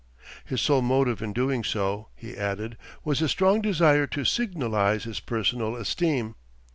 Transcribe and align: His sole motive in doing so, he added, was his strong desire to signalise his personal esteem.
His 0.43 0.59
sole 0.61 0.81
motive 0.81 1.21
in 1.21 1.31
doing 1.31 1.63
so, 1.63 2.07
he 2.15 2.35
added, 2.35 2.75
was 3.03 3.19
his 3.19 3.29
strong 3.29 3.61
desire 3.61 4.07
to 4.07 4.25
signalise 4.25 5.03
his 5.03 5.19
personal 5.19 5.75
esteem. 5.75 6.33